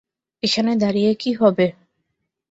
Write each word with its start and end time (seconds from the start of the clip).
এখানে 0.43 0.71
দাঁড়িয়ে 0.75 1.11
কী 1.15 1.31
হবে? 1.33 1.67